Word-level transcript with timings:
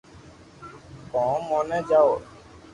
ڪو 1.11 1.25
موني 1.47 1.79
جاوُ 1.89 2.13